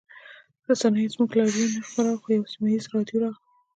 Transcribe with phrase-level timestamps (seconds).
[0.67, 3.39] رسنیو زموږ لاریون نه خپراوه خو یوه سیمه ییزه راډیو راغله